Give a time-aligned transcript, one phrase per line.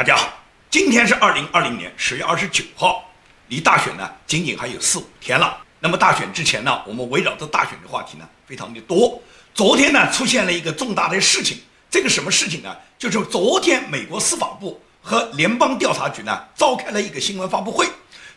[0.00, 0.32] 大家好，
[0.70, 3.04] 今天是二零二零年十月二十九号，
[3.48, 5.62] 离大选呢仅仅还有四五天了。
[5.78, 9.20] 那么大选之前呢，我们围绕着大选的话题呢非常的多。
[9.52, 11.58] 昨天呢出现了一个重大的事情，
[11.90, 12.74] 这个什么事情呢？
[12.98, 17.86] 就是昨天美国司法部和联邦调查局呢召开了一个新闻发布会，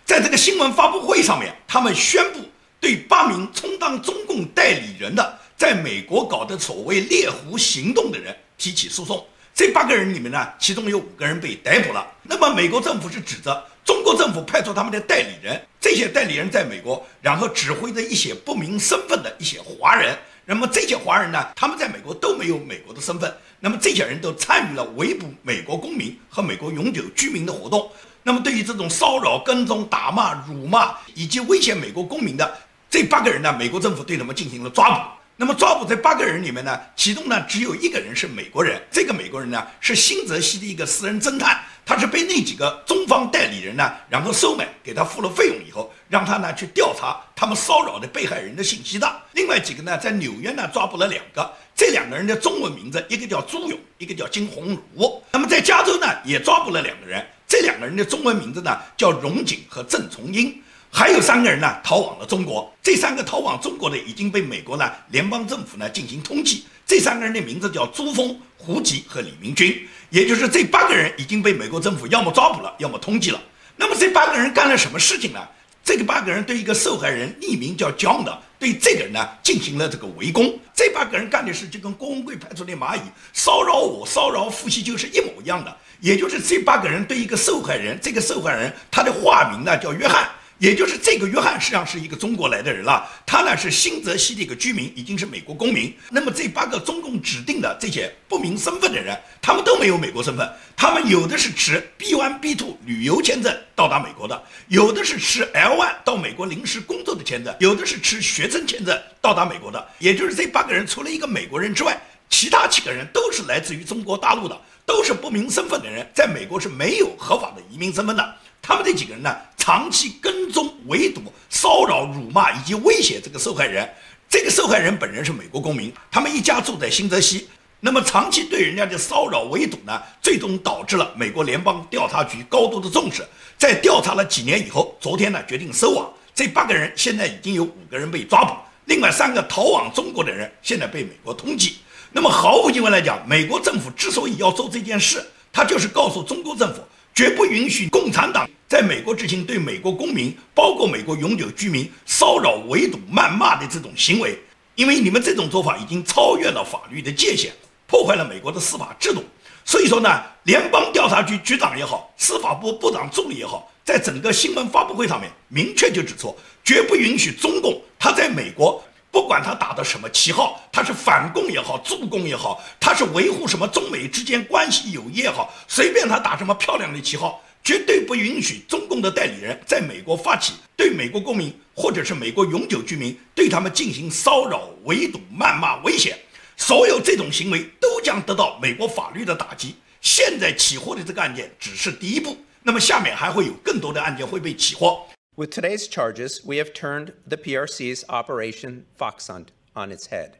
[0.03, 2.39] 在这个新闻发布会上面，他们宣布
[2.81, 9.25] 对八名充当中共代理人的在美国搞的所谓猎狐行动的人提起诉讼。
[9.53, 12.05] 这八个人里面呢，其中有五个人被逮捕了。
[12.23, 20.17] 那么美国政府是指责中国政府派出他们的代理人，这些代理人在美国，然后指挥着一些不明身份的一些华人。
[20.45, 23.31] 那么这些华人呢，他们在美国都没有美国的身份。
[23.59, 27.89] 那么这些人都参与了围捕美国公民和美国永久居民的活动。
[28.23, 32.57] 那么对于这种骚扰、跟踪、打骂、辱骂以及威胁美国公民的
[32.89, 35.09] 这八个人呢，美国政府对他们进行了抓捕。
[35.35, 38.79] 那么抓捕这八个人里面呢，其中呢只有一个人是美国人。
[38.91, 49.21] 这个美国人呢是新泽西的一个私人侦探，他是被那几个中方代理人呢，然后收买，给他付了费用以后，让他呢去调查他们骚扰的被害人的信息的。
[49.31, 55.23] 另外几个呢，在纽约呢抓捕了两个，这两个人的中文名字，一个叫朱勇，一个叫金红儒。
[55.31, 60.61] 那么在加州呢也抓捕了两个人，这两个人的中文名字呢叫荣景和郑从英。
[60.95, 62.71] 还有三个人呢，逃往了中国。
[62.83, 66.61] 这三个逃往中国的已经被美国呢联邦政府呢进行通缉。
[66.85, 73.41] 这三个人的名字叫朱峰、胡吉和李明军，也就是这八个人已经被美国政府要么抓捕了，要么通缉了。
[73.75, 75.39] 那么这八个人干了什么事情呢？
[75.83, 80.59] 这个八个人对一个受害人匿名叫 John 的，对这个人呢进行了这个围攻。
[80.75, 83.01] 这八个人干的事就跟郭文贵派出的蚂蚁
[83.33, 85.75] 骚扰我、骚扰夫妻就是一模一样的。
[86.01, 90.29] 也就是这八个人对一个受害人，这个受害人他的化名呢叫约翰。
[90.59, 95.93] 也就是这个约翰实际上是一个中国来的人了，他呢是新泽西的一个居民，已经是美国公民。
[96.09, 109.85] 那么这八个中共指定的这些不明身份的人，他们都没有美国身份，他们有的是持 B one、B two 旅游签证到达美国的，有的是持 L one 到美国临时工作的签证，有的是持学生签证到达美国的。
[109.99, 111.99] 也就是这八个人除了一个美国人之外，
[112.29, 118.35] 其他几个人都是来自于中国大陆的，都是不明身份的人，在美国是没有合法的移民身份的。
[118.65, 123.87] 他们这几个人呢，长期跟踪、围堵、骚扰、辱骂以及威胁这个受害人。
[124.29, 127.49] 这个受害人本人是美国公民，他们一家住在新泽西。
[127.81, 133.27] 那么长期对人家的骚扰、围堵呢，最终导致了美国联邦调查局高度的重视。
[133.57, 136.09] 在调查了几年以后，昨天呢决定收网。
[136.33, 141.73] 这八个人现在已经有五个人被抓捕，另外三个逃往中国的人现在被美国通缉。
[142.13, 145.21] 那么毫无疑问来讲，美国政府之所以要做这件事，
[145.51, 146.81] 他就是告诉中国政府。
[147.13, 154.35] 绝不允许共产党在美国执行对美国公民，包括美国永久居民骚扰、围堵、谩骂的这种行为，
[154.73, 157.53] 因为你们这种做法已经超越了法律的界限，
[157.85, 159.23] 破坏了美国的司法制度。
[159.63, 168.83] 所以说呢，联邦调查局局长也好，司法部部长助理也好，在整个新闻发布会上面明确就指出，绝不允许中共他在美国。
[169.13, 186.17] 不管他打的什么旗号，他是反共也好，助攻也好，他是维护什么中美之间关系友谊也好，随便他打什么漂亮的旗号，绝对不允许中共的代理人在美国发起对美国公民或者是美国永久居民对他们进行骚扰、围堵、谩骂、威胁，
[186.57, 189.75] 所有这种行为都将得到美国法律的打击。
[190.01, 195.07] 现在起获的这个案件只是第一步，那么下面还会有更多的案件会被起获。
[195.35, 200.37] With today's charges, we have turned the PRC's Operation Fox Hunt on its head.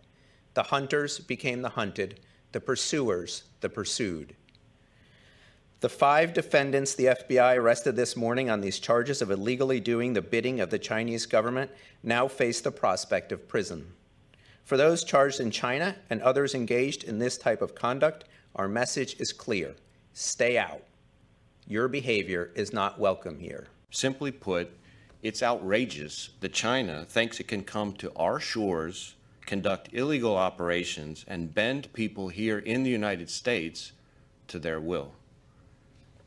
[0.54, 2.20] The hunters became the hunted,
[2.52, 4.36] the pursuers the pursued.
[5.80, 10.22] The five defendants the FBI arrested this morning on these charges of illegally doing the
[10.22, 11.72] bidding of the Chinese government
[12.04, 13.94] now face the prospect of prison.
[14.64, 18.26] For those charged in China and others engaged in this type of conduct,
[18.56, 19.74] our message is clear
[20.14, 20.84] stay out.
[21.66, 23.66] Your behavior is not welcome here.
[23.90, 24.72] Simply put,
[25.24, 29.16] it's outrageous that China thinks it can come to our shores,
[29.46, 33.94] conduct illegal operations, and bend people here in the United States
[34.50, 35.14] to their will.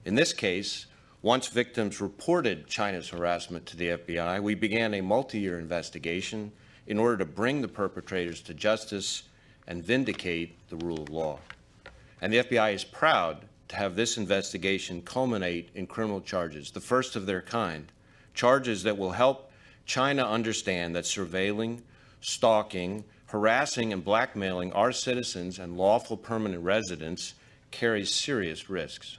[0.06, 0.86] In this case,
[1.20, 6.50] once victims reported China's harassment to the FBI, we began a multi year investigation
[6.86, 9.24] in order to bring the perpetrators to justice
[9.66, 11.38] and vindicate the rule of law.
[12.22, 17.14] And the FBI is proud to have this investigation culminate in criminal charges, the first
[17.14, 17.92] of their kind
[18.35, 19.51] charges that will help
[19.85, 21.81] China understand that surveilling,
[22.21, 27.33] stalking, harassing, and blackmailing our citizens and lawful permanent residents
[27.71, 29.17] carries serious risks.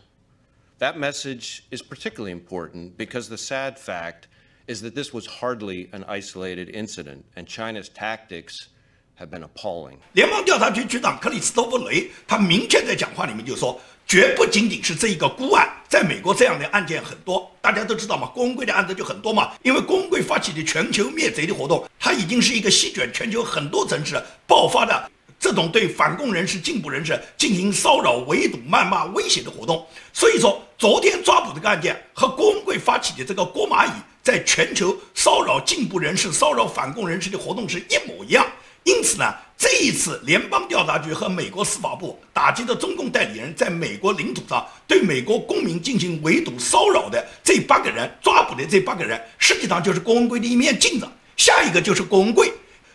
[0.78, 4.28] That message is particularly important because the sad fact
[4.66, 8.68] is that this was hardly an isolated incident, and China's tactics
[9.16, 9.98] have been appalling.
[10.12, 24.15] 联邦调查局局长克里斯托弗雷他明确在讲话里面就说，绝不仅仅是这一个孤案，在美国这样的案件很多， 大家都知道嘛，郭文贵的案子就很多嘛，因为郭文贵发起的全球灭贼的活动，它已经是一个席卷全球很多城市
[24.47, 25.11] 爆发的。
[25.37, 33.91] 这种对反共人士、进步人士进行骚扰、围堵、谩骂、威胁的活动，所以说昨天抓捕这个案件和郭文贵发起的这个郭蚂蚁
[34.23, 38.47] 在全球骚扰进步人士、骚扰反共人士的活动是一模一样。
[38.87, 51.05] 因此呢，这一次联邦调查局和美国司法部打击的中共代理人在美国领土上对美国公民进行围堵、骚扰的这八个人，抓捕的这八个人，实际上就是郭文贵的一面镜子。
[51.35, 52.49] 下一个就是郭文贵。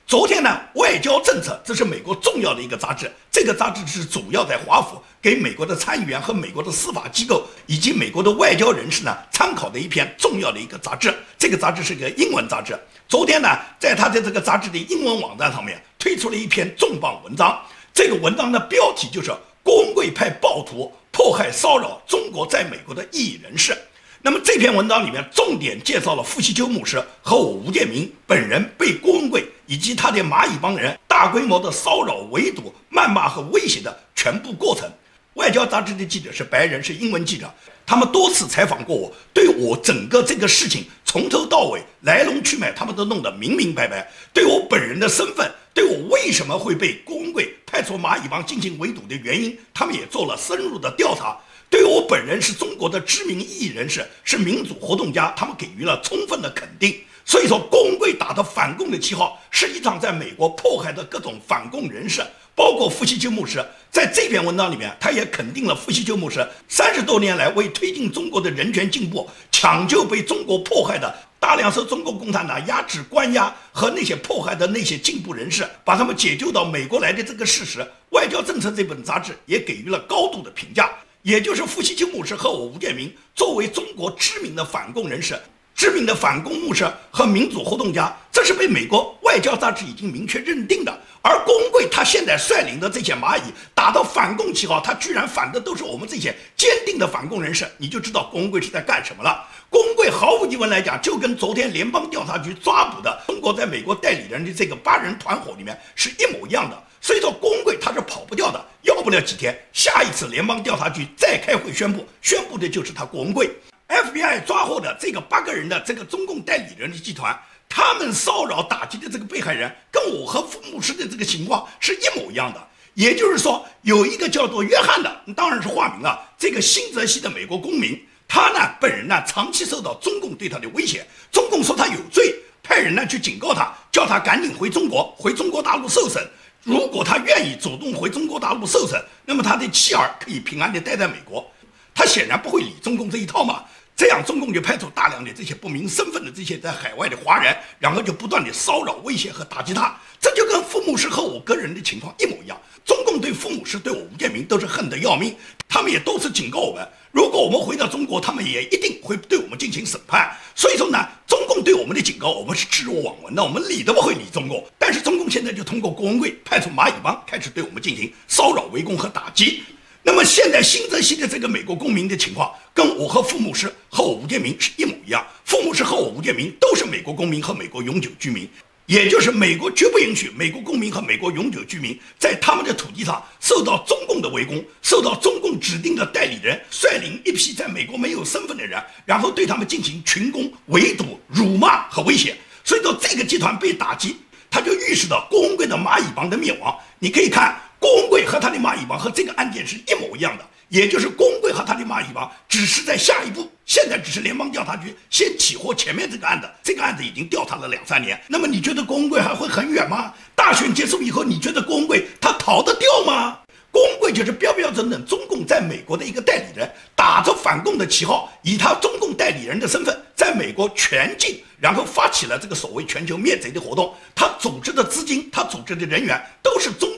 [0.07, 11.15] 昨天呢，《外交政策》这是美国重要的一个杂志，这个杂志是主要在华府给美国的参议员和美国的司法机构以及美国的外交人士呢参考的一篇重要的一个杂志。
[11.39, 12.79] 这个杂志是个英文杂志。
[13.13, 17.63] 昨天呢，在他的这个杂志的英文网站上面推出了一篇重磅文章。
[17.93, 19.31] 这个文章的标题就是
[19.63, 23.77] “郭文贵派暴徒迫害骚扰中国在美国的异议人士”。
[24.23, 34.91] 那么这篇文章里面重点介绍了傅西秋牧师和我吴建民本人被郭文贵以及他的蚂蚁帮人大规模的骚扰、围堵、谩骂和威胁的全部过程。
[35.35, 37.53] 外交杂志的记者是白人，是英文记者，
[37.87, 44.11] 他们多次采访过我，对我整个这个事情从头到尾来龙去脉，他们都弄得明明白白。
[44.35, 51.39] 对我本人的身份，对我为什么会被郭文贵派出蚂蚁帮进行围堵的原因，他们也做了深入的调查。
[51.71, 56.95] 对我本人是中国的知名异议人士，是民主活动家，他们给予了充分的肯定。
[57.25, 62.21] 所以说，郭文贵打的反共的旗号，实际上在美国迫害的各种反共人士，
[62.55, 80.91] 包括傅西秋牧师，在这篇文章里面，他也肯定了傅西秋牧师三十多年来为推进中国的人权进步，抢救被中国迫害的大量受中国共产党压制、关押和那些迫害的那些进步人士，把他们解救到美国来的这个事实，《外交政策》这本杂志也给予了高度的评价。
[81.23, 85.41] 也就是傅西秋牧师和我吴建民，作为中国知名的反共人士、
[85.83, 90.97] 知名的反共牧师和民主活动家，这是被美国外交杂志已经明确认定的。
[91.23, 99.45] 而郭文贵他现在率领的这些蚂蚁打到反共旗号，他居然反的都是我们这些坚定的反共人士，你就知道郭文贵是在干什么了。
[99.69, 106.81] 郭文贵毫无疑问来讲，就跟昨天联邦调查局抓捕的中国在美国代理人的这个八人团伙里面是一模一样的。
[107.01, 113.51] 所以说，郭文贵他是跑不掉的，要不了几天，下一次联邦调查局再开会宣布，宣布的就是他郭文贵。
[113.93, 122.69] FBI 抓获的这个八个人的这个中共代理人的集团，他们骚扰打击的这个被害人，跟我和傅牧师的这个情况是一模一样的。
[122.95, 136.27] 也就是说，有一个叫做约翰的，当然是化名了，这个新泽西的美国公民，他呢本人呢长期受到中共对他的威胁，中共说他有罪，派人呢去警告他，叫他赶紧回中国，回中国大陆受审。
[136.63, 141.47] 如果他愿意主动回中国大陆受审，那么他的妻儿可以平安地待在美国。
[141.95, 143.65] 他显然不会理中共这一套嘛。
[143.95, 149.97] 这样，中共就派出大量的这些不明身份的这些在海外的华人，然后就不断的骚扰、威胁和打击他。
[150.21, 152.61] 这就跟傅牧师和我个人的情况一模一样。
[152.85, 155.37] 中共对傅牧师、对我吴建民都是恨得要命，
[155.69, 160.37] 他们也都是警告我们：如果我们回到中国，他们也一定会对我们进行审判。
[160.55, 164.67] 所以说呢，中共对我们的警告，我们是置若罔闻的，我们理都不会理中共。
[164.79, 169.63] 但是中共现在就通过郭文贵派出蚂蚁帮，开始对我们进行骚扰、围攻和打击。
[170.05, 175.25] 那么现在新泽西的这个美国公民的情况，跟我和傅牧师和我吴建民是一模一样。
[175.45, 178.49] 傅牧师和我吴建民都是美国公民和美国永久居民，
[178.87, 192.37] 也就是美国绝不允许美国公民和美国永久居民在他们的土地上受到中共的围攻，受到中共指定的代理人率领一批在美国没有身份的人，然后对他们进行群攻、围堵、辱骂和威胁。
[192.65, 194.17] 所以说，这个集团被打击，
[194.51, 196.77] 他就预示到郭文贵的蚂蚁帮的灭亡。
[196.99, 197.57] 你可以看。
[197.83, 208.23] 郭文贵和他的蚂蚁王和这个案件是一模一样的，也就是郭文贵和他的蚂蚁王只是在下一步，现在只是联邦调查局先起获前面这个案子，这个案子已经调查了两三年。
[208.29, 210.15] 那么你觉得郭文贵还会很远吗？
[210.37, 213.37] 大选结束以后，你觉得郭文贵他逃得掉吗？
[213.73, 223.93] 郭文贵就是标标准准中共在美国的一个代理人，打着反共的旗号，以他中共代理人的身份在美国全境，然后发起了这个所谓全球灭贼的活动。
[224.15, 226.92] 他组织的资金，他组织的人员都是中。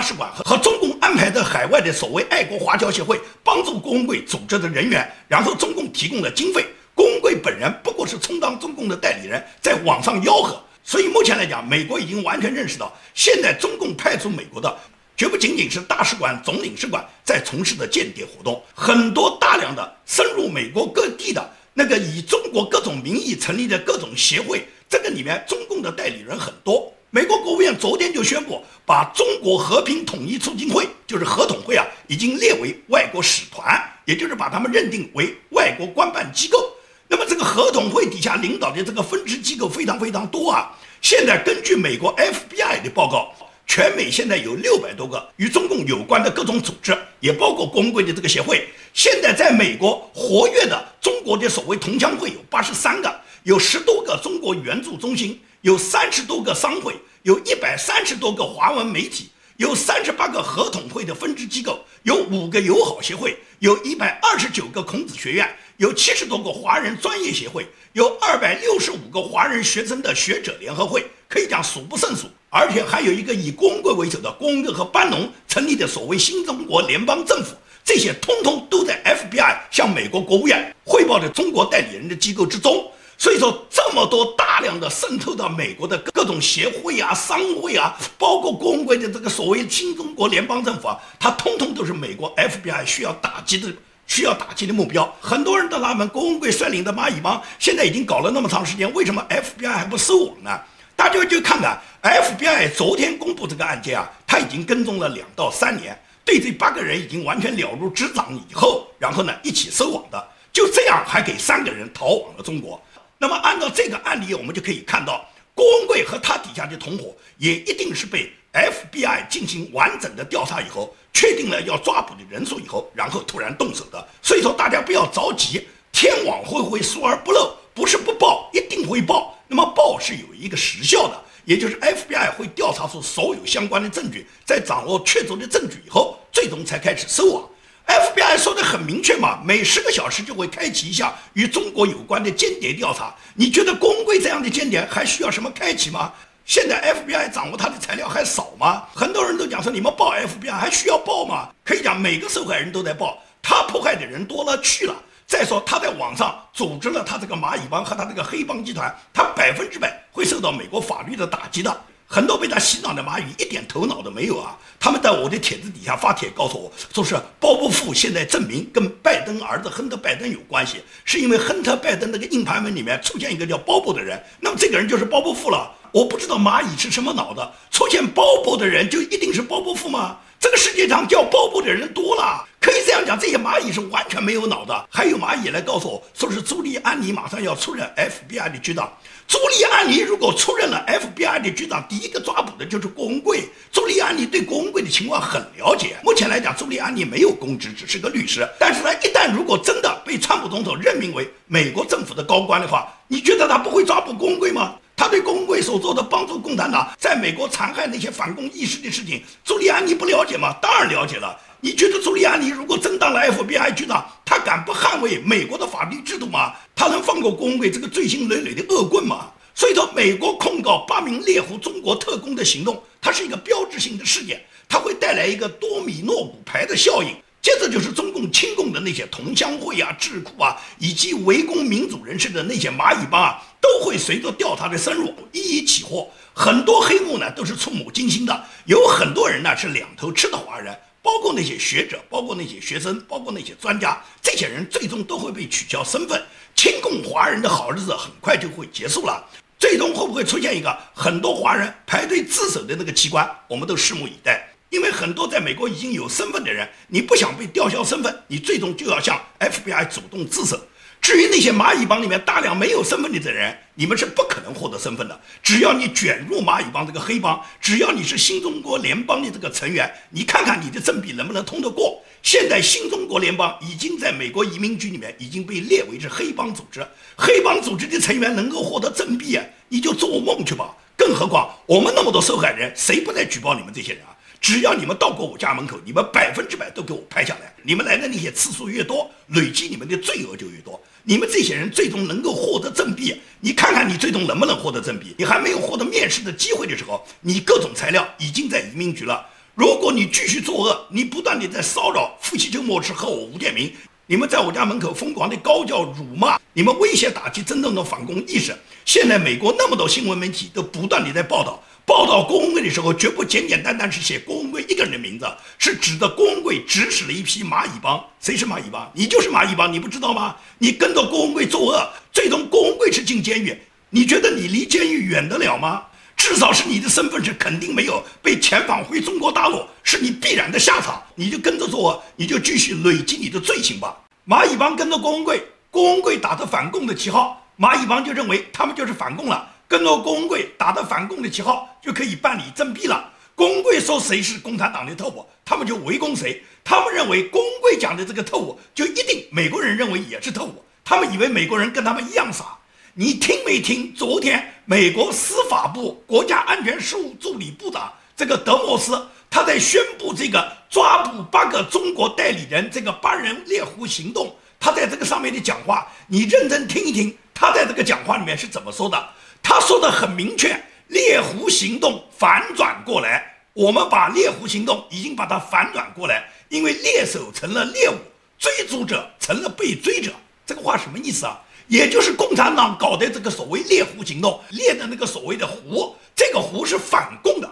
[0.00, 6.64] 大使馆和和中共安排的海外的所谓爱国华侨协会帮助郭文贵组织的人员，然后中共提供了经费，
[6.94, 10.58] 郭文贵本人不过是充当中共的代理人，在网上吆喝。
[10.82, 14.74] 所以目前来讲，美国已经完全认识到，现在中共派出美国的
[15.18, 26.90] 绝不仅仅是大使馆、总领事馆在从事的间谍活动，很多大量的深入美国各地的那个以中国各种名义成立的各种协会，这个里面中共的代理人很多。
[27.12, 36.72] 美国国务院昨天就宣布，把中国和平统一促进会，就是合统会啊，已经列为外国使团，也就是把他们认定为外国官办机构。
[37.08, 40.70] 那么这个合统会底下领导的这个分支机构非常非常多啊。
[41.02, 43.34] 现在根据美国 FBI 的报告，
[43.66, 48.68] 全美现在有六百多个与中共有关的各种组织，也包括公规的这个协会。
[48.94, 53.12] 现在在美国活跃的中国的所谓同乡会有八十三个，
[53.42, 59.30] 有十多个中国援助中心，有三十多个商会，有一百三十多个华文媒体。
[59.58, 72.26] 有三十八个合统会的分支机构，有五个友好协会，有一百二十九个孔子学院，有七十多个华人专业协会，有二百六十五个华人学生的学者联合会，可以讲数不胜数。
[72.48, 82.90] 而且还有一个以工会为首的工会和班农成立的所谓新中国联邦政府，这些通通都在 FBI 向美国国务院汇报的中国代理人的机构之中。
[83.20, 93.70] 所以说，这么多大量的渗透到美国的各种协会啊、商会啊，包括工会的这个所谓新中国联邦政府啊，它通通都是美国 FBI 需要打击的、
[94.06, 95.14] 需要打击的目标。
[95.20, 100.58] 很多人都纳闷，郭文贵率领的蚂蚁帮现在已经搞了那么长时间，为什么 FBI 还不收网呢？
[100.96, 112.80] 大家就看看 FBI 昨天公布这个案件啊，他已经跟踪了两到三年，对这八个人已经完全了如指掌以后，然后呢一起收网的，就这样还给三个人逃往了中国。
[113.22, 124.08] 那么，按照这个案例，我们就可以看到，郭文贵和他底下的同伙也一定是被 FBI 进行完整的调查以后，确定了要抓捕的人数以后，然后突然动手的。
[124.22, 129.38] 所以说，大家不要着急，天网恢恢，疏而不漏，不是不报，一定会报。
[129.46, 137.46] 那么报是有一个时效的，也就是 FBI 会调查出所有相关的证据，在掌握确凿的证据以后，最终才开始收网。
[137.86, 143.14] FBI 说的很明确嘛，每十个小时就会开启一项与中国有关的间谍调查。
[143.34, 146.12] 你觉得公规这样的间谍还需要什么开启吗？
[146.46, 148.84] 现在 FBI 掌握他的材料还少吗？
[148.94, 151.48] 很多人都讲说，你们报 FBI 还需要报吗？
[151.64, 154.94] 可以讲每个受害人都在报，他迫害的人多了去了。
[155.26, 161.80] 再说他在网上组织了他这个蚂蚁帮和他这个黑帮集团，他百分之百会受到美国法律的打击的。
[162.12, 164.58] 很多被他洗脑的蚂蚁一点头脑都没有啊！
[164.80, 175.70] 他们在我的帖子底下发帖告诉我，说是鲍勃富现在证明跟拜登儿子亨特拜登有关系，是因为亨特拜登那个硬盘门里面出现一个叫鲍勃的人，那么这个人就是鲍勃富了。
[175.92, 180.16] 我不知道蚂蚁是什么脑的，出现鲍勃的人就一定是鲍勃富吗？
[180.40, 184.88] 这个世界上叫鲍勃的人多了，可以这样讲，这些蚂蚁是完全没有脑的。
[184.90, 188.92] 还有蚂蚁来告诉我，说是朱利安尼马上要出任 FBI 的局长。
[189.30, 193.48] 朱利安尼如果出任了 FBI 的局长，第一个抓捕的就是郭文贵。
[193.70, 195.96] 朱利安尼对郭文贵的情况很了解。
[196.02, 198.44] 目前来讲，朱利安尼没有公职，只是个律师。
[198.58, 204.74] 但是他一旦如果真的被川普总统任命为美国政府的高官的话，你觉得他不会抓捕郭文贵吗？
[204.96, 210.52] 他对郭文贵所做的帮助共产党在美国残害那些反共义士的事情，朱利安尼不了解吗？
[210.60, 211.38] 当然了解了。
[211.60, 216.54] 你觉得朱利安尼如果真当了 FBI 局长，他敢不捍卫美国的法律制度吗？
[216.74, 219.30] 他能放过公会这个罪行累累的恶棍吗？
[219.54, 227.14] 所以说，美国控告八名猎狐中国特工的行动，它是一个标志性的事件，它会带来一个多米诺骨牌的效应。
[227.42, 236.08] 接着就是中共亲共的那些同乡会啊、智库啊，以及围攻民主人士的那些蚂蚁帮啊，都会随着调查的深入一一起获。
[236.32, 246.22] 很多黑幕呢都是触目惊心的，有很多人呢是两头吃的华人，包括那些学者，包括那些学生，包括那些专家，这些人最终都会被取消身份。
[246.54, 249.24] 亲共华人的好日子很快就会结束了，
[249.58, 254.46] 最终会不会出现一个很多华人排队自首的那个机关，我们都拭目以待。
[254.68, 260.60] 因为很多在美国已经有身份的人，你不想被吊销身份，你最终就要向 FBI 主动自首。
[261.00, 265.18] 至于那些蚂蚁帮里面大量没有身份的人，你们是不可能获得身份的。
[265.42, 272.00] 只要你卷入蚂蚁帮这个黑帮，只要你是新中国联邦的这个成员，你看看你的证笔能不能通得过。
[272.22, 280.76] 现在新中国联邦已经在美国移民局里面已经被列为是黑帮组织，黑帮组织的成员能够获得证币啊，你就做梦去吧。
[280.96, 284.14] 更何况我们那么多受害人，谁不在举报你们这些人啊？
[284.38, 287.52] 只要你们到过我家门口，你们百分之百都给我拍下来。
[287.62, 290.80] 你们来的那些次数越多，累积你们的罪恶就越多。
[291.04, 295.14] 你们这些人最终能够获得正币，你看看你最终能不能获得正币？
[295.16, 299.26] 你还没有获得面试的机会的时候，你各种材料已经在移民局了。
[299.54, 303.72] 如果你继续作恶，你不断的在骚扰傅西秋末世和我吴建明，
[304.06, 308.54] 你们在我家门口疯狂的高叫辱骂，你们威胁打击真正的反攻意识。
[308.84, 311.62] 现在美国那么多新闻媒体都不断的在报道。
[311.90, 315.26] 报道郭文贵的时候，绝不简简单单是写郭文贵一个人的名字，
[315.58, 318.00] 是指的郭文贵指使了一批蚂蚁帮。
[318.20, 318.88] 谁是蚂蚁帮？
[318.94, 320.36] 你就是蚂蚁帮，你不知道吗？
[320.58, 325.82] 你跟着郭文贵作恶，最终郭文贵是进监狱，你觉得你离监狱远得了吗？
[326.16, 331.02] 至少是你的身份是肯定没有被遣返回中国大陆，是你必然的下场。
[331.16, 333.96] 你就跟着作恶，你就继续累积你的罪行吧。
[334.28, 335.42] 蚂蚁帮跟着郭文贵，
[335.72, 343.08] 郭文贵打着反共的旗号，蚂蚁帮就认为他们就是反共了，跟着郭文贵打着反共的旗号就可以办理政弊了。
[343.36, 346.42] 郭文贵说谁是共产党的特务，他们就围攻谁。
[346.64, 352.58] 他们认为郭文贵讲的这个特务就一定美国人认为也是特务，他们以为美国人跟他们一样傻。
[352.94, 353.94] 你听没听？
[353.94, 359.00] 昨天美国司法部国家安全事务助理部长这个德莫斯，
[359.30, 369.08] 他在宣布这个抓捕八个中国代理人这个八人猎狐行动，他在这个上面的讲话，你认真听一听，他在这个讲话里面是怎么说的？
[369.42, 377.94] 他说的很明确，猎狐行动反转过来，我们把猎狐行动已经把它反转过来，因为猎手成了猎物，
[378.38, 380.12] 追逐者成了被追者。
[380.46, 381.40] 这个话什么意思啊？
[381.68, 387.48] 也就是共产党搞的这个所谓猎狐行动，猎的那个所谓的狐，这个狐是反共的。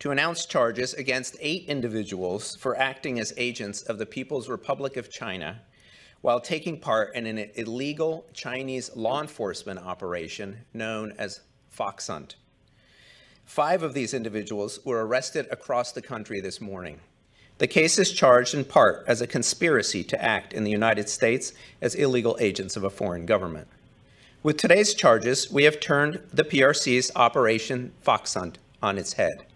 [0.00, 5.08] To announce charges against eight individuals for acting as agents of the People's Republic of
[5.08, 5.56] China
[6.20, 12.36] while taking part in an illegal Chinese law enforcement operation known as Fox Hunt.
[13.44, 17.00] Five of these individuals were arrested across the country this morning.
[17.58, 21.52] The case is charged in part as a conspiracy to act in the United States
[21.80, 23.68] as illegal agents of a foreign government.
[24.42, 29.46] With today's charges, we have turned the PRC's Operation Fox Hunt on its head.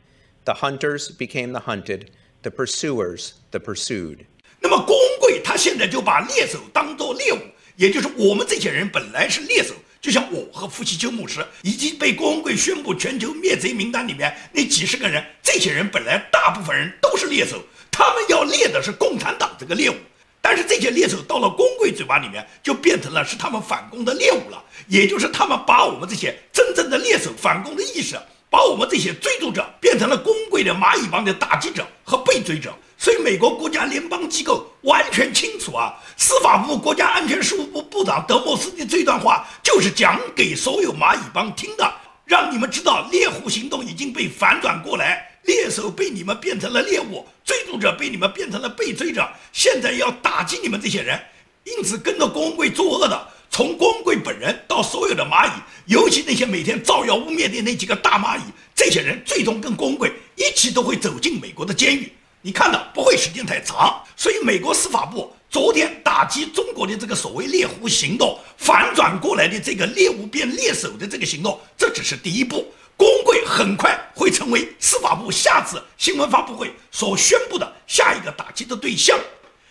[0.45, 2.11] The hunters became the hunted,
[2.43, 4.27] the pursuers the pursued.
[4.63, 7.39] 那么郭文贵他现在就把猎手当做猎物，
[7.77, 19.97] 也就是我们这些人本来是猎手，就像我和夫妻秋牧师，以及被郭文贵宣布全球灭贼名单里面那几十个人，这些人本来大部分人都是猎手，他们要猎的是共产党这个猎物，
[20.41, 24.63] 但是这些猎手到了公贵嘴巴里面，就变成了是他们反攻的猎物了。
[24.87, 28.17] 也就是他们把我们这些真正的猎手反攻的意识，
[28.49, 32.73] 把我们这些追逐者变成了公贵的蚂蚁帮的打击者和被追者。
[33.03, 41.93] 所以美国国家联邦机构完全清楚啊，司法部国家安全事务部部长德莫斯的这段话就是讲给所有蚂蚁帮听的，
[42.25, 45.29] 让你们知道猎狐行动已经被反转过来。
[45.43, 49.29] 猎手被你们变成了猎物，追逐者被你们变成了被追者。
[49.53, 51.21] 现在要打击你们这些人，
[51.65, 55.51] 因此跟着郭文贵作恶的，从郭文贵本人到所有的蚂蚁，
[55.87, 58.43] 尤其那些每天造谣污蔑的那几个大蚂蚁，
[58.77, 62.13] 这些人最终跟郭文贵一起都会走进美国的监狱。
[62.45, 72.67] 你看的不会时间太长，所以美国司法部昨天打击中国的这个所谓猎狐行动，反转过来的这个猎物变猎手的这个行动，这只是第一步。
[72.97, 79.19] 工会很快会成为司法部下次新闻发布会所宣布的下一个打击的对象，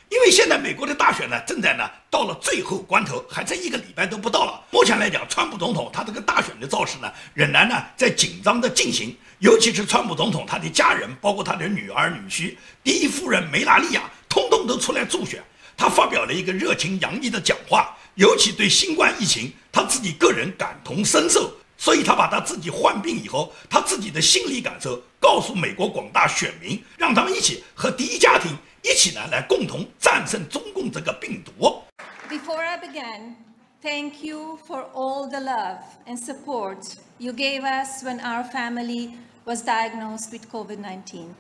[0.10, 4.62] 因为现在美国的大选呢正在呢到了最后关头，还差一个礼拜都不到了。
[4.72, 15.42] 目前来讲，川普总统他这个大选的造势呢仍然呢在紧张的进行，尤其是川普总统他的家人，包括他的女儿女婿、第一夫人梅拉利亚，通通都出来助选。
[15.76, 21.52] 他发表了一个热情洋溢的讲话，尤其对新冠疫情，他自己个人感同身受。
[21.76, 31.82] 所以他把他自己患病以后，他自己的心理感受告诉美国广大选民，让他们一起和第一家庭一起呢来共同战胜中共这个病毒。
[32.30, 33.34] Before I begin,
[33.82, 39.14] thank you for all the love and support you gave us when our family
[39.51, 41.35] was diagnosed with COVID-19.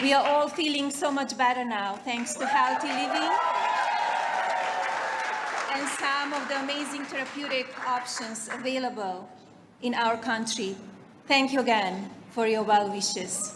[0.00, 3.30] We are all feeling so much better now thanks to healthy living
[5.74, 9.28] and some of the amazing therapeutic options available
[9.80, 10.76] in our country.
[11.28, 13.52] Thank you again for your well wishes.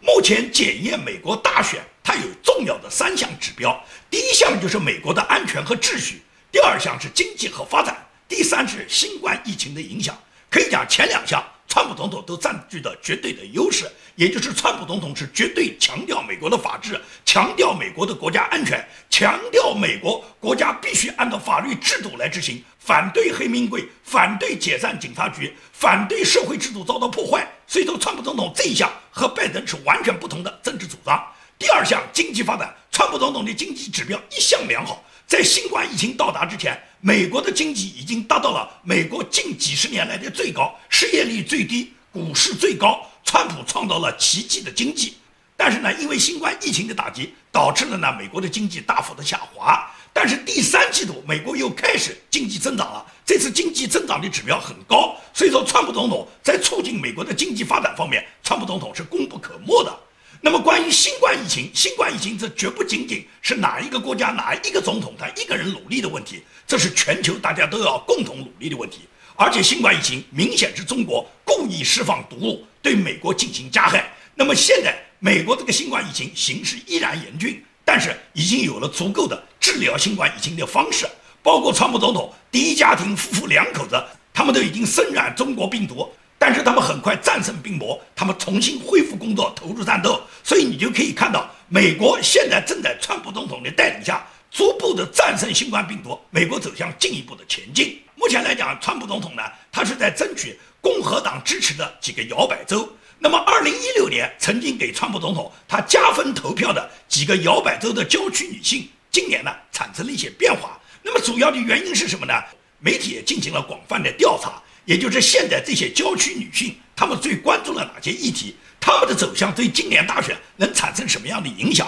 [0.00, 3.80] 目前检验美国大选，它有重要的三项指标。
[4.10, 7.96] 第一项就是美国的安全和秩序，第二项是经济和发展，
[8.28, 10.16] 第三是新冠疫情的影响。
[10.53, 11.43] 可以讲前两项。
[11.65, 27.47] 川普总统都占据着绝对的优势，也就是川普总统是绝对强调美国的法治，强调美国的国家安全，强调美国国家必须按照法律制度来执行，反对黑名贵，反对解散警察局，反对社会制度遭到破坏。
[27.65, 31.25] 所以说，川普总统这一项和拜登是完全不同的政治主张。
[31.57, 35.03] 第二项经济发展，川普总统的经济指标一向良好。
[35.27, 43.05] 在新冠疫情到达之前，美国的经济已经达到了美国近几十年来的最高，失业率最低，股市最高。
[43.25, 45.15] 川普创造了奇迹的经济，
[45.57, 49.89] 但是呢，因为新冠疫情的打击，导致了呢美国的经济大幅的下滑。
[50.11, 55.15] 但是第三季度，美国又开始经济增长了，这次经济增长的指标很高。
[55.33, 59.97] 所以说，川普总统在促进美国的经济发展方面，川普总统是功不可没的。
[60.45, 69.03] 那么，关于新冠疫情，新冠疫情这绝不仅仅是哪一个国家、哪一个总统他一个人努力的问题，这是全球大家都要共同努力的问题。
[69.37, 74.11] 而且新冠疫情明显是中国故意释放毒物，对美国进行加害。
[74.35, 81.07] 那么现在美国这个新冠疫情形势依然严峻，但是已经有了足够的治疗新冠疫情的方式，
[81.41, 83.95] 包括川普总统第一家庭夫妇两口子，
[84.33, 86.11] 他们都已经身染中国病毒，
[86.45, 90.21] 但是他们很快战胜病魔，他们重新恢复工作，投入战斗。
[90.43, 97.97] 所以你就可以看到，美国现在正在川普总统的带领下，逐步的战胜新冠病毒，美国走向进一步的前进。
[98.15, 102.89] 目前来讲，川普总统呢，他是在争取共和党支持的几个摇摆州。
[103.19, 110.77] 那么，二零一六年曾经给川普总统他加分投票的几个摇摆州的郊区女性，今年呢产生了一些变化。
[111.01, 112.33] 那么，主要的原因是什么呢？
[112.79, 118.55] 媒体也进行了广泛的调查，也就是现在这些郊区女性，她们最关注了哪些议题？
[118.79, 121.87] 她们的走向对今年大选能产生什么样的影响？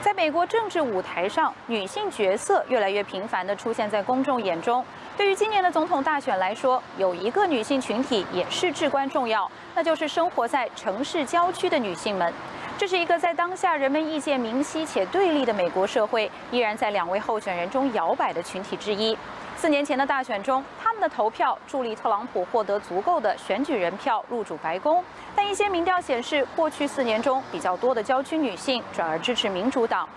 [0.00, 4.84] 在美国政治舞台上，女性角色越来越频繁地出现在公众眼中。
[5.16, 12.32] 对于今年的总统大选来说，有一个女性群体也是至关重要，那就是生活在城市郊区的女性们。
[12.78, 19.18] 这是一个在当下人们意见明晰且对立的美国社会，依然在两位候选人中摇摆的群体之一。
[19.60, 25.02] 四年前的大选中，他们的投票助力特朗普获得足够的选举人票入主白宫。
[25.34, 30.08] 但一些民调显示，过去四年中比较多的郊区女性转而支持民主党。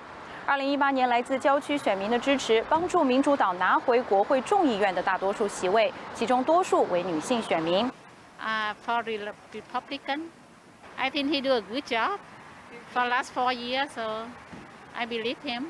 [0.46, 7.92] 二零一八年，来自郊区选民的支持帮助民主党拿回国会众议院的大多数席位，其中多数为女性选民。
[8.40, 10.28] Uh, for the Republican,
[10.98, 12.20] I think he do a good job
[12.94, 14.28] for last four years, so
[14.96, 15.64] I believe him.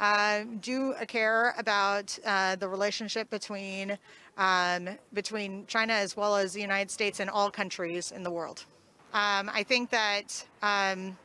[0.00, 3.98] Uh, do care about uh, the relationship between
[4.38, 8.64] um, between China as well as the United States and all countries in the world.
[9.12, 11.16] Um, I think that um,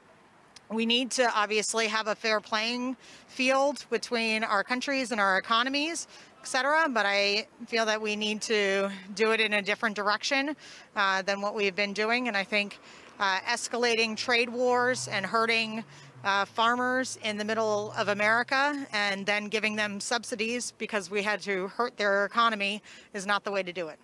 [0.69, 6.07] we need to obviously have a fair playing field between our countries and our economies,
[6.41, 6.87] etc.
[6.89, 10.55] But I feel that we need to do it in a different direction
[10.95, 12.79] uh, than what we've been doing, and I think
[13.19, 15.83] uh, escalating trade wars and hurting
[16.23, 21.41] uh, farmers in the middle of America and then giving them subsidies because we had
[21.41, 22.81] to hurt their economy
[23.13, 23.99] is not the way to do it.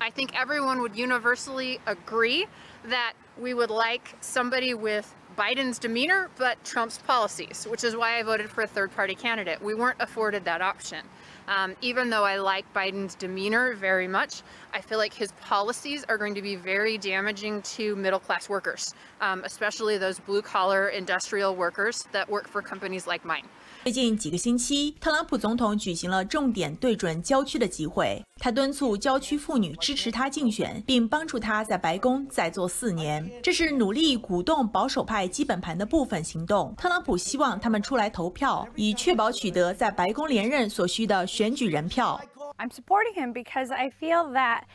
[0.00, 2.46] I think everyone would universally agree
[2.84, 8.22] that we would like somebody with Biden's demeanor but Trump's policies, which is why I
[8.22, 9.62] voted for a third party candidate.
[9.62, 11.06] We weren't afforded that option.
[11.48, 16.16] Um, even though I like Biden's demeanor very much, I feel like his policies are
[16.16, 21.54] going to be very damaging to middle class workers, um, especially those blue collar industrial
[21.54, 23.44] workers that work for companies like mine.
[23.84, 28.24] 最近几个星期，特朗普总统举行了重点对准郊区的集会。
[28.40, 33.28] 他敦促郊区妇女支持他竞选，并帮助他在白宫再做四年。
[33.42, 36.74] 这是努力鼓动保守派基本盘的部分行动。
[36.76, 42.20] 特朗普希望他们出来投票，以确保取得在白宫连任所需的选举人票。
[42.59, 44.65] I'm supporting him because I feel that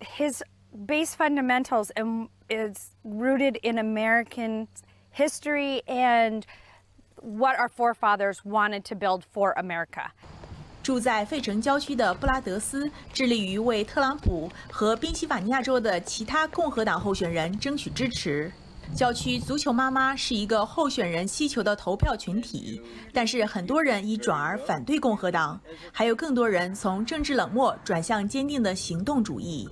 [0.00, 0.42] his
[0.86, 1.90] base fundamentals
[2.48, 4.68] is rooted in American
[5.10, 6.46] history and
[7.16, 10.12] what our forefathers wanted to build for America.
[10.82, 18.50] 住在费城郊区的布拉德斯致力于为特朗普和宾夕法尼亚州的其他共和党候选人争取支持。
[18.94, 25.60] 郊区足球妈妈是一个候选人希求的投票群体，但是很多人已转而反对共和党，
[25.92, 29.68] 还有更多人从政治冷漠转向坚定的行动主义。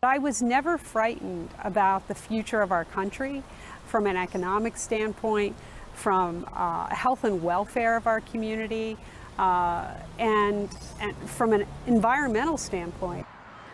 [0.00, 3.42] I was never frightened about the future of our country
[3.86, 5.54] from an economic standpoint.
[5.96, 8.98] from uh, health and welfare of our community,
[9.38, 9.86] uh,
[10.18, 10.68] and,
[11.00, 13.26] and from an environmental standpoint.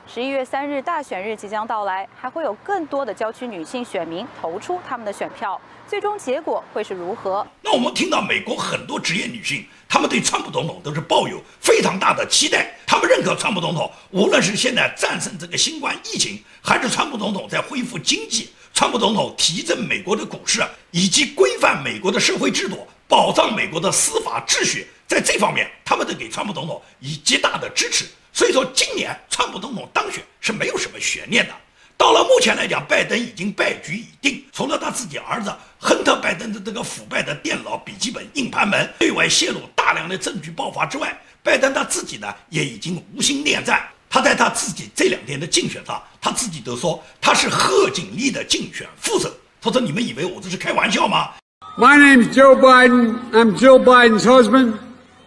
[0.10, 7.46] 十一月三日大选日即将到来，还会有更多的郊区女性选民投出他们的选票，最终结果会是如何？
[7.62, 18.50] 那我们听到美国很多职业女性，她们对川普总统都是抱有非常大的期待，她们认可川普总统，无论是现在战胜这个新冠疫情，还是川普总统在恢复经济。
[18.74, 28.06] 川普总统提振美国的股市，以及规范美国的社会制度，保障美国的司法秩序，在这方面，他们都给川普总统以极大的支持。
[28.34, 31.54] 所以说，今年川普总统当选是没有什么悬念的。
[31.98, 34.44] 到了目前来讲，拜登已经败局已定。
[34.54, 43.82] 除了他自己儿子亨特·拜登的这个腐败的电脑、笔记本、硬盘门对外泄露大量的证据爆发之外，拜登他自己呢也已经无心恋战。
[44.10, 49.32] 他在他自己这两天的竞选上，他自己都说他是贺锦丽的竞选副手。
[49.60, 51.32] 他说：“你们以为我这是开玩笑吗
[51.78, 53.18] ？”My name is Joe Biden.
[53.32, 54.76] I'm Joe Biden's husband,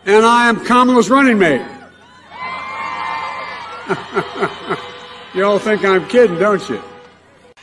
[0.07, 1.63] and I am Kamala's running mate.
[5.33, 6.81] You all think I'm kidding, don't you?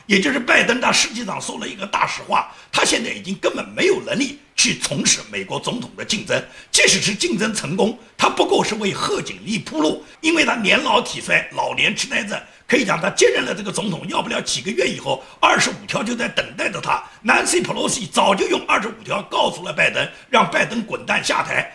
[0.05, 6.41] 也就是拜登，他实际上说了一个大实话，他现在已经根本没有能力去从事美国总统的竞争。
[6.71, 17.03] 即使是竞争成功，他不过是为贺锦丽铺路，因为他年老体衰，老年痴呆症，可以讲他接任了这个总统，要不了几个月以后，二十五条就在等待着他。
[17.25, 21.69] Nancy Pelosi 早就用二十五条告诉了拜登，让拜登滚蛋下台。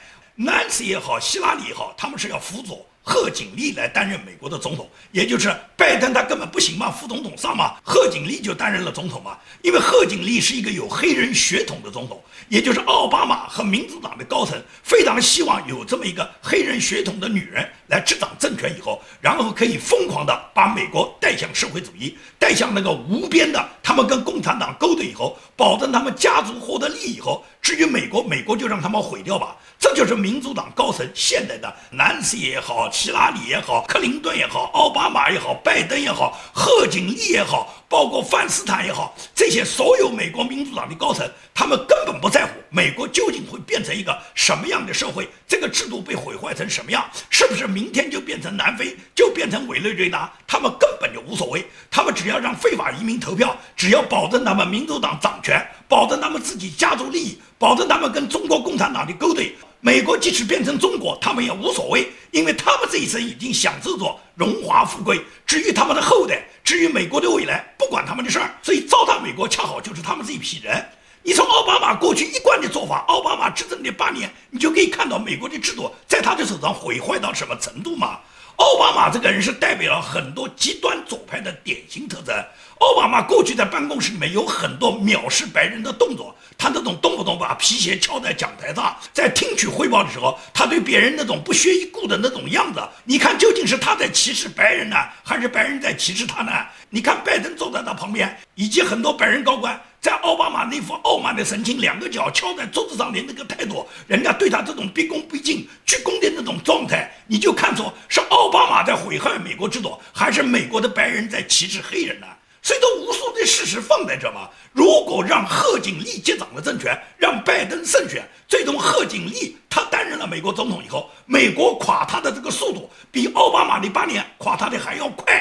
[0.45, 2.85] 南斯也好，希拉里也好，他们是要辅佐。
[3.05, 9.37] 贺锦丽来担任美国的总统，也就是拜登他根本不行嘛，副总统上嘛，贺锦丽就担任了总统嘛。
[9.63, 29.57] 因为贺锦丽是一个有黑人血统的总统，也就是奥巴马和民主党的高层非常希望有这么一个黑人血统的女人来执掌政权以后，然后可以疯狂的把美国带向社会主义，带向那个无边的，他们跟共产党勾兑以后，保证他们家族获得利益以后，至于美国，美国就让他们毁掉吧。
[29.83, 55.61] 这就是民主党高层现在的南希也好，希拉里也好，克林顿也好，奥巴马也好，拜登也好，贺锦丽也好，包括范斯坦也好，这些所有美国民主党的高层，他们根本不在乎美国究竟会变成一个什么样的社会，这个制度被毁坏成什么样，是不是明天就变成南非，就变成委内瑞拉，他们根本就无所谓，他们只要让非法移民投票，只要保证他们民主党掌权，
[55.93, 59.55] 保证他们自己家族利益，保证他们跟中国共产党的勾兑。
[59.83, 65.21] 美国即使变成中国，他们也无所谓，因为他们这一生已经享受着荣华富贵。
[65.45, 68.55] 至于他们的后代，至于美国的未来，不管他们的事儿。
[68.63, 70.83] 所以糟蹋美国，恰好就是他们这一批人。
[71.23, 78.19] 你从奥巴马过去一贯的做法，奥巴马执政的八年，你就可以看到美国的制度在他的手上毁坏到什么程度嘛。
[78.62, 82.33] 奥巴马这个人是代表了很多极端左派的典型特征。
[82.79, 86.33] 奥巴马过去在办公室里面有很多藐视白人的动作。
[86.57, 96.53] 他那种动不动把皮鞋翘在讲台上，在听取汇报的时候，他对别人那种不屑一顾的那种样子，你看究竟是他在歧视白人呢，还是白人在歧视他呢？
[96.88, 112.27] 你看拜登坐在他旁边，以及很多白人高官，在奥巴马那副傲慢的神情，两个脚敲在桌子上的那个态度，人家对他这种毕恭毕敬、鞠躬的那种状态，你就看出是奥巴马在毁坏美国制度，还是美国的白人在歧视黑人呢？
[112.65, 114.51] 所以，说无数的事实放在这嘛。
[114.73, 125.41] 如果让贺锦丽接掌了政权，让拜登胜选，最终贺锦丽他担任了美国总统以后，美国垮塌的这个速度比奥巴马的八年垮塌的还要快。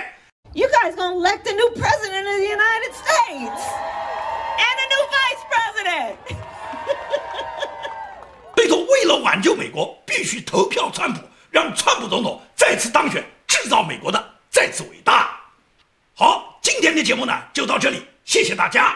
[0.54, 3.62] You guys gonna elect a new president of the United States
[4.62, 6.15] and a new vice president？
[8.56, 15.39] 所以说，为了挽救美国，必须投票川普，让川普总统再次当选，制造美国的再次伟大。
[16.15, 16.47] 好。
[16.63, 18.95] 今天的节目呢，就到这里，谢谢大家。